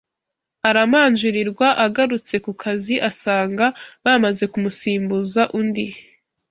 Aramanjirirwa 0.69 1.67
agarutse 1.85 2.35
ku 2.45 2.51
kazi 2.61 2.95
asanga 3.09 3.65
bamaze 4.05 4.43
kumusimbuza 4.51 5.41
undi 5.59 5.85